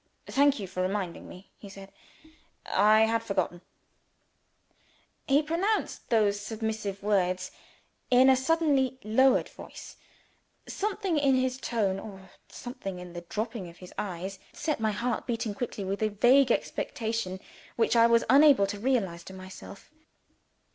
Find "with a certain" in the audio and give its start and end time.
15.85-16.17